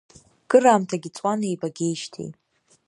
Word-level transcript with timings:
Кыраамҭагьы 0.49 1.09
ҵуан 1.15 1.39
еибагеижьҭеи. 1.47 2.29